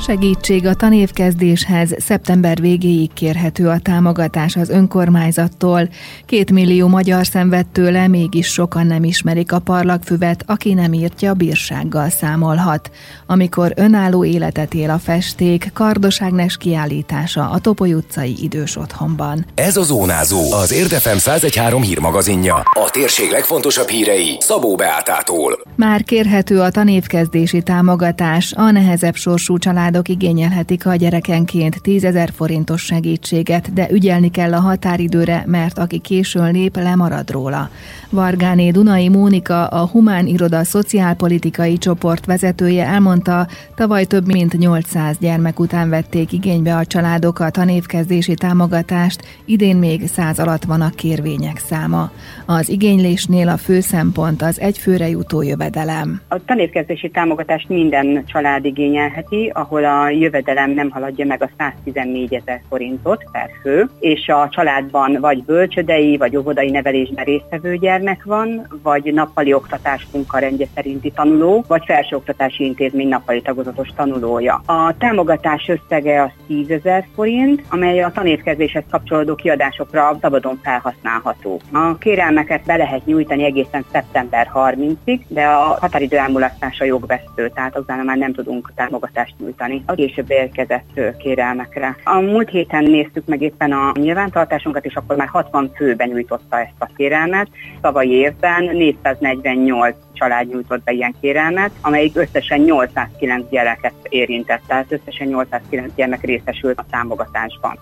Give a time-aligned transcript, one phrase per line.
[0.00, 5.88] Segítség a tanévkezdéshez szeptember végéig kérhető a támogatás az önkormányzattól.
[6.26, 12.08] Két millió magyar szenved tőle, mégis sokan nem ismerik a parlagfüvet, aki nem írtja, bírsággal
[12.08, 12.90] számolhat.
[13.26, 19.46] Amikor önálló életet él a festék, Kardos Ágnes kiállítása a Topoly utcai idős otthonban.
[19.54, 22.54] Ez a Zónázó, az Érdefem 1013 hírmagazinja.
[22.54, 25.60] A térség legfontosabb hírei Szabó Beátától.
[25.76, 32.30] Már kérhető a tanévkezdési támogatás, a nehezebb sorsú család családok igényelhetik a gyerekenként 10 ezer
[32.34, 37.70] forintos segítséget, de ügyelni kell a határidőre, mert aki későn lép, lemarad róla.
[38.10, 45.60] Vargáné Dunai Mónika, a Humán Iroda szociálpolitikai csoport vezetője elmondta, tavaly több mint 800 gyermek
[45.60, 51.58] után vették igénybe a családok a tanévkezdési támogatást, idén még 100 alatt van a kérvények
[51.58, 52.10] száma.
[52.46, 56.20] Az igénylésnél a fő szempont az egyfőre jutó jövedelem.
[56.28, 62.60] A tanévkezdési támogatást minden család igényelheti, ahol a jövedelem nem haladja meg a 114 ezer
[62.68, 69.12] forintot per fő, és a családban vagy bölcsödei, vagy óvodai nevelésben résztvevő gyermek van, vagy
[69.12, 74.62] nappali oktatás munkarendje szerinti tanuló, vagy felsőoktatási intézmény nappali tagozatos tanulója.
[74.66, 81.60] A támogatás összege az 10 ezer forint, amely a tanévkezéshez kapcsolódó kiadásokra szabadon felhasználható.
[81.72, 88.02] A kérelmeket be lehet nyújtani egészen szeptember 30-ig, de a határidő elmulasztása jogvesztő, tehát utána
[88.02, 91.96] már nem tudunk támogatást nyújtani a később érkezett kérelmekre.
[92.04, 96.74] A múlt héten néztük meg éppen a nyilvántartásunkat, és akkor már 60 fő benyújtotta ezt
[96.78, 97.48] a kérelmet.
[97.80, 105.26] Tavalyi évben 448 család nyújtott be ilyen kérelmet, amelyik összesen 809 gyereket érintett, tehát összesen
[105.26, 107.78] 809 gyermek részesült a támogatásban.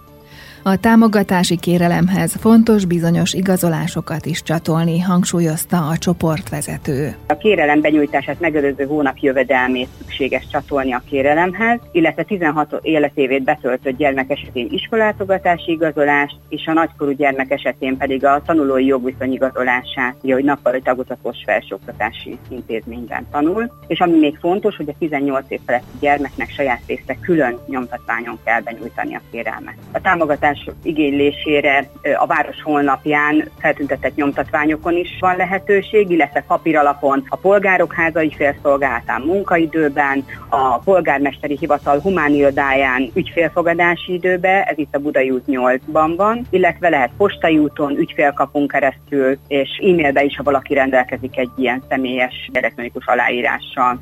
[0.67, 7.15] A támogatási kérelemhez fontos bizonyos igazolásokat is csatolni, hangsúlyozta a csoportvezető.
[7.27, 14.31] A kérelem benyújtását megelőző hónap jövedelmét szükséges csatolni a kérelemhez, illetve 16 életévét betöltött gyermek
[14.31, 20.81] esetén iskolátogatási igazolást, és a nagykorú gyermek esetén pedig a tanulói jogviszony igazolását, hogy nappali
[20.81, 23.73] tagozatos felsőoktatási intézményben tanul.
[23.87, 28.61] És ami még fontos, hogy a 18 év feletti gyermeknek saját részre külön nyomtatványon kell
[28.61, 29.75] benyújtani a kérelmet.
[29.93, 37.37] A támogatás támogatás igénylésére a város honlapján feltüntetett nyomtatványokon is van lehetőség, illetve papíralapon a
[37.37, 45.31] polgárok házai félszolgálatán munkaidőben, a polgármesteri hivatal humán irodáján ügyfélfogadási időben, ez itt a Budai
[45.31, 51.39] út 8-ban van, illetve lehet postai úton, ügyfélkapunk keresztül, és e-mailbe is, ha valaki rendelkezik
[51.39, 54.01] egy ilyen személyes elektronikus aláírással.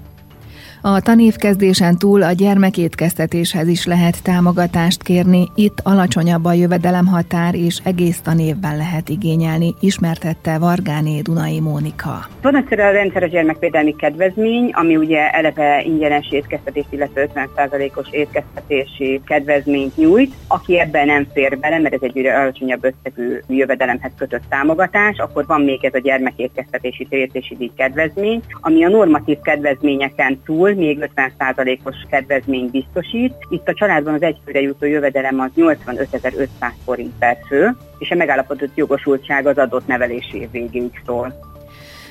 [0.84, 8.20] A tanévkezdésen túl a gyermekétkeztetéshez is lehet támogatást kérni, itt alacsonyabb a jövedelemhatár és egész
[8.20, 12.26] tanévben lehet igényelni, ismertette Vargáné Dunai Mónika.
[12.42, 19.96] Van egyszerűen a rendszeres gyermekvédelmi kedvezmény, ami ugye eleve ingyenes étkeztetés, illetve 50%-os étkeztetési kedvezményt
[19.96, 20.34] nyújt.
[20.46, 25.60] Aki ebben nem fér bele, mert ez egy alacsonyabb összegű jövedelemhez kötött támogatás, akkor van
[25.60, 32.70] még ez a gyermekétkeztetési térítési díj kedvezmény, ami a normatív kedvezményeken túl még 50%-os kedvezmény
[32.70, 33.34] biztosít.
[33.48, 36.46] Itt a családban az egyfőre jutó jövedelem az 85.500
[36.84, 41.51] forint per fő, és a megállapodott jogosultság az adott nevelési év végéig szól.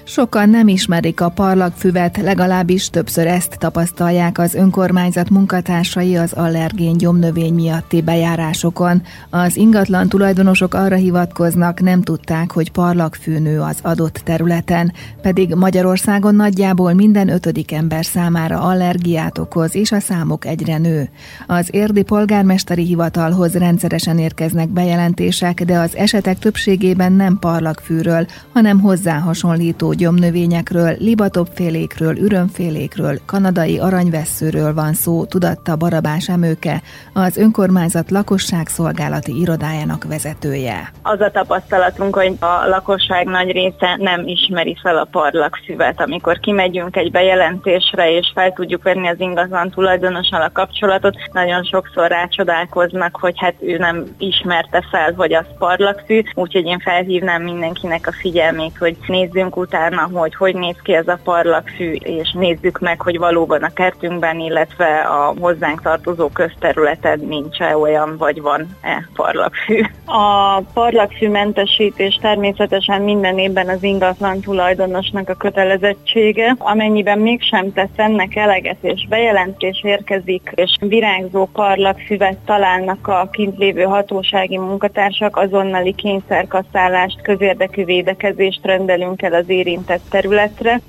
[0.03, 7.53] Sokan nem ismerik a parlagfüvet, legalábbis többször ezt tapasztalják az önkormányzat munkatársai az allergén gyomnövény
[7.53, 9.01] miatti bejárásokon.
[9.29, 16.93] Az ingatlan tulajdonosok arra hivatkoznak, nem tudták, hogy parlagfűnő az adott területen, pedig Magyarországon nagyjából
[16.93, 21.09] minden ötödik ember számára allergiát okoz, és a számok egyre nő.
[21.47, 29.17] Az érdi polgármesteri hivatalhoz rendszeresen érkeznek bejelentések, de az esetek többségében nem parlagfűről, hanem hozzá
[29.19, 36.81] hasonlító gyomnövényekről, libatopfélékről, ürömfélékről, kanadai aranyvesszőről van szó, tudatta Barabás Emőke,
[37.13, 40.91] az önkormányzat lakosságszolgálati irodájának vezetője.
[41.01, 46.01] Az a tapasztalatunk, hogy a lakosság nagy része nem ismeri fel a parlagszüvet.
[46.01, 52.07] Amikor kimegyünk egy bejelentésre, és fel tudjuk venni az ingatlan tulajdonossal a kapcsolatot, nagyon sokszor
[52.07, 58.11] rácsodálkoznak, hogy hát ő nem ismerte fel, hogy az parlagszű, úgyhogy én felhívnám mindenkinek a
[58.21, 63.01] figyelmét, hogy nézzünk utána utána, hogy hogy néz ki ez a parlagfű, és nézzük meg,
[63.01, 69.81] hogy valóban a kertünkben, illetve a hozzánk tartozó közterületen nincs-e olyan, vagy van-e parlagfű.
[70.05, 78.35] A parlagfű mentesítés természetesen minden évben az ingatlan tulajdonosnak a kötelezettsége, amennyiben mégsem tesz ennek
[78.35, 87.21] eleget, és bejelentés érkezik, és virágzó parlagfüvet találnak a kint lévő hatósági munkatársak, azonnali kényszerkasszálást,
[87.21, 90.81] közérdekű védekezést rendelünk el az éri érintett területre.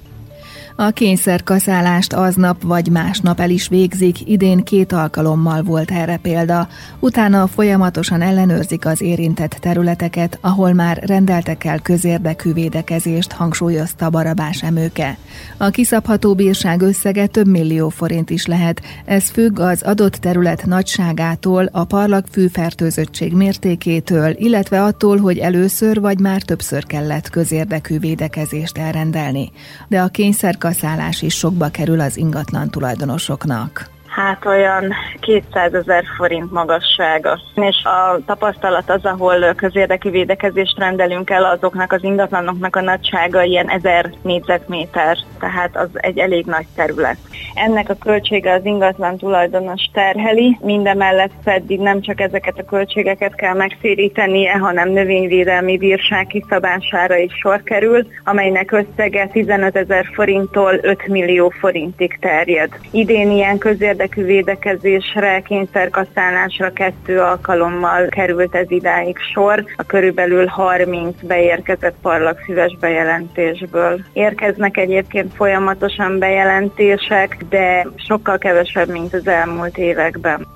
[0.77, 6.69] A kényszerkaszálást aznap vagy másnap el is végzik, idén két alkalommal volt erre példa.
[7.01, 15.17] Utána folyamatosan ellenőrzik az érintett területeket, ahol már rendeltek el közérdekű védekezést, hangsúlyozta Barabás Emőke.
[15.57, 18.83] A kiszabható bírság összege több millió forint is lehet.
[19.05, 26.19] Ez függ az adott terület nagyságától, a parlagfű fertőzöttség mértékétől, illetve attól, hogy először vagy
[26.19, 29.51] már többször kellett közérdekű védekezést elrendelni.
[29.89, 36.53] De a kényszer kaszállás is sokba kerül az ingatlan tulajdonosoknak hát olyan 200 ezer forint
[36.53, 37.41] magassága.
[37.55, 43.71] És a tapasztalat az, ahol közérdekű védekezést rendelünk el, azoknak az ingatlanoknak a nagysága ilyen
[43.71, 47.17] 1000 négyzetméter, tehát az egy elég nagy terület.
[47.55, 53.55] Ennek a költsége az ingatlan tulajdonos terheli, mindemellett pedig nem csak ezeket a költségeket kell
[53.55, 61.53] megszérítenie, hanem növényvédelmi bírság kiszabására is sor kerül, amelynek összege 15 ezer forinttól 5 millió
[61.61, 62.71] forintig terjed.
[62.91, 71.95] Idén ilyen közérdekű védekezésre, kényszerkasztálásra kettő alkalommal került ez idáig sor, a körülbelül 30 beérkezett
[72.03, 74.01] parlagszíves bejelentésből.
[74.13, 80.47] Érkeznek egyébként folyamatosan bejelentések, de sokkal kevesebb, mint az elmúlt években.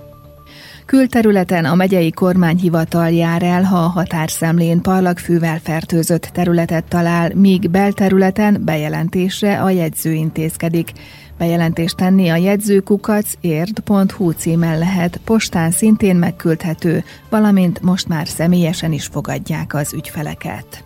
[0.87, 8.63] Külterületen a megyei kormányhivatal jár el, ha a határszemlén parlagfűvel fertőzött területet talál, míg belterületen
[8.65, 10.93] bejelentésre a jegyző intézkedik.
[11.39, 19.07] Bejelentést tenni a jegyzőkukac érd.hu címen lehet, postán szintén megküldhető, valamint most már személyesen is
[19.07, 20.86] fogadják az ügyfeleket.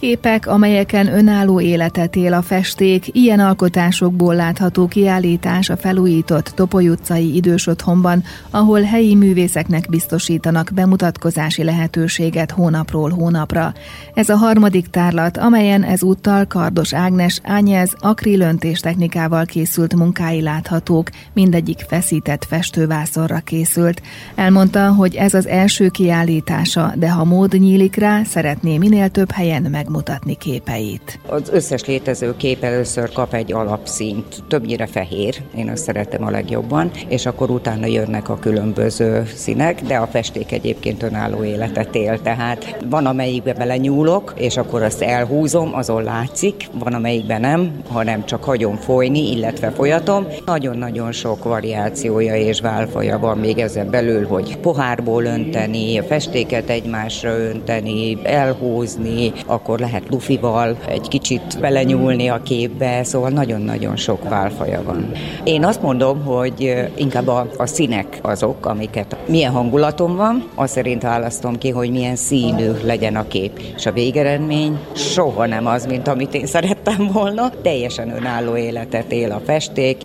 [0.00, 7.34] Képek, amelyeken önálló életet él a festék, ilyen alkotásokból látható kiállítás a felújított Topoly utcai
[7.34, 13.72] idős otthonban, ahol helyi művészeknek biztosítanak bemutatkozási lehetőséget hónapról hónapra.
[14.14, 21.78] Ez a harmadik tárlat, amelyen ezúttal Kardos Ágnes Ányez akrilöntés technikával készült munkái láthatók, mindegyik
[21.88, 24.02] feszített festővászorra készült.
[24.34, 29.62] Elmondta, hogy ez az első kiállítása, de ha mód nyílik rá, szeretné minél több helyen
[29.62, 31.18] meg megmutatni képeit.
[31.26, 36.90] Az összes létező kép először kap egy alapszínt, többnyire fehér, én azt szeretem a legjobban,
[37.08, 42.76] és akkor utána jönnek a különböző színek, de a festék egyébként önálló életet él, tehát
[42.90, 48.76] van amelyikbe belenyúlok, és akkor azt elhúzom, azon látszik, van amelyikben nem, hanem csak hagyom
[48.76, 50.26] folyni, illetve folyatom.
[50.44, 58.18] Nagyon-nagyon sok variációja és válfaja van még ezen belül, hogy pohárból önteni, festéket egymásra önteni,
[58.22, 65.10] elhúzni, akkor akkor lehet lufival egy kicsit belenyúlni a képbe, szóval nagyon-nagyon sok válfaja van.
[65.44, 71.02] Én azt mondom, hogy inkább a, a színek azok, amiket milyen hangulatom van, azt szerint
[71.02, 73.60] választom ki, hogy milyen színű legyen a kép.
[73.76, 77.50] És a végeredmény soha nem az, mint amit én szerettem volna.
[77.62, 79.96] Teljesen önálló életet él a festék.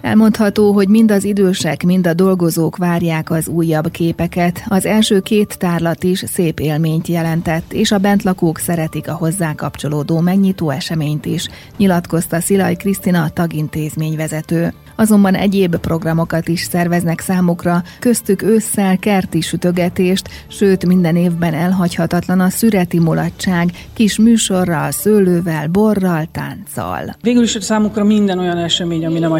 [0.00, 4.64] Elmondható, hogy mind az idősek, mind a dolgozók várják az újabb képeket.
[4.68, 10.20] Az első két tárlat is szép élményt jelentett, és a bentlakók szeretik a hozzá kapcsolódó
[10.20, 18.98] megnyitó eseményt is, nyilatkozta Szilaj Krisztina tagintézményvezető azonban egyéb programokat is szerveznek számukra, köztük ősszel
[18.98, 27.16] kerti sütögetést, sőt minden évben elhagyhatatlan a szüreti mulatság, kis műsorral, szőlővel, borral, tánccal.
[27.22, 29.36] Végül is számukra minden olyan esemény, ami nem a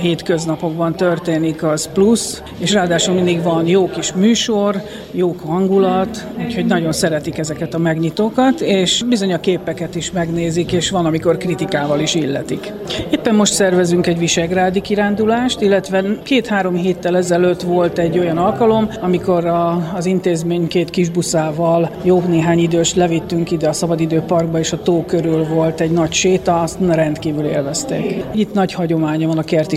[0.57, 6.93] hétköznapokban történik, az plusz, és ráadásul mindig van jó kis műsor, jó hangulat, úgyhogy nagyon
[6.93, 12.15] szeretik ezeket a megnyitókat, és bizony a képeket is megnézik, és van, amikor kritikával is
[12.15, 12.73] illetik.
[13.11, 19.45] Éppen most szervezünk egy visegrádi kirándulást, illetve két-három héttel ezelőtt volt egy olyan alkalom, amikor
[19.45, 25.05] a, az intézmény két kisbuszával jó néhány idős levittünk ide a Szabadidőparkba, és a tó
[25.07, 28.25] körül volt egy nagy séta, azt rendkívül élvezték.
[28.35, 29.77] Itt nagy hagyománya van a kerti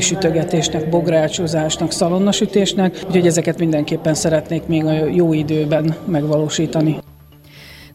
[0.62, 6.98] sütögetésnek, bográcsozásnak, szalonnasütésnek, úgyhogy ezeket mindenképpen szeretnék még a jó időben megvalósítani.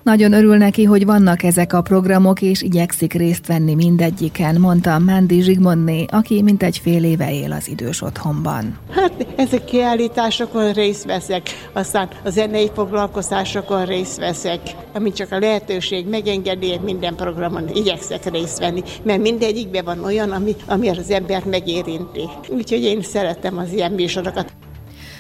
[0.04, 5.40] Nagyon örül neki, hogy vannak ezek a programok, és igyekszik részt venni mindegyiken, mondta Mándi
[5.40, 8.78] Zsigmondné, aki mintegy fél éve él az idős otthonban.
[8.90, 11.42] Hát ezek kiállításokon részt veszek,
[11.73, 14.61] aztán a zenei foglalkozásokon részt veszek,
[14.94, 20.54] ami csak a lehetőség megengedi, minden programon igyekszek részt venni, mert mindegyikben van olyan, ami,
[20.66, 22.28] ami az embert megérinti.
[22.49, 24.52] Úgyhogy én szeretem az ilyen műsorokat.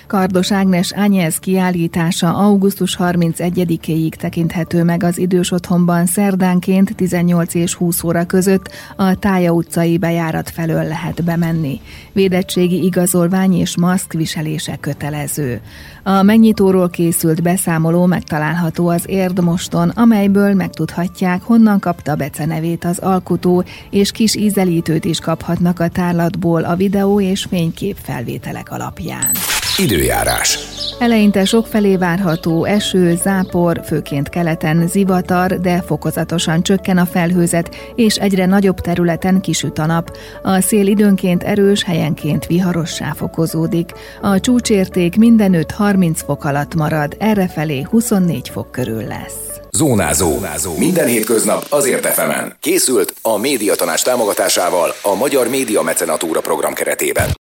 [0.06, 8.02] Kardos Ágnes Ányez kiállítása augusztus 31-éig tekinthető meg az idős otthonban szerdánként 18 és 20
[8.02, 11.80] óra között a Tája utcai bejárat felől lehet bemenni.
[12.12, 15.60] Védettségi igazolvány és maszk viselése kötelező.
[16.02, 24.10] A megnyitóról készült beszámoló megtalálható az Érdmoston, amelyből megtudhatják, honnan kapta becenevét az alkotó, és
[24.10, 29.30] kis ízelítőt is kaphatnak a tárlatból a videó és fénykép felvételek alapján.
[29.78, 30.58] Időjárás.
[30.98, 38.46] Eleinte sokfelé várható eső, zápor, főként keleten zivatar, de fokozatosan csökken a felhőzet, és egyre
[38.46, 40.16] nagyobb területen kisüt a nap.
[40.42, 43.90] A szél időnként erős, helyenként viharossá fokozódik.
[44.20, 49.44] A csúcsérték mindenütt 30 fok alatt marad, errefelé 24 fok körül lesz.
[49.70, 50.30] Zónázó.
[50.30, 50.78] Zónázó.
[50.78, 52.56] Minden hétköznap azért efemen.
[52.60, 57.28] Készült a médiatanás támogatásával a Magyar Média Mecenatúra program keretében.